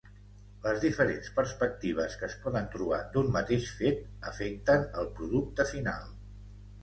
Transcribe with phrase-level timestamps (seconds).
[0.61, 4.01] Les diferents perspectives que es poden trobar d'un mateix fet
[4.33, 6.11] afecten el producte final.